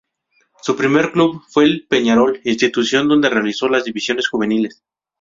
Su 0.63 0.75
primer 0.75 1.11
club 1.11 1.43
fue 1.49 1.63
el 1.65 1.85
Peñarol, 1.87 2.41
institución 2.43 3.07
donde 3.07 3.29
realizó 3.29 3.67
las 3.69 3.83
divisiones 3.85 4.27
juveniles. 4.29 4.81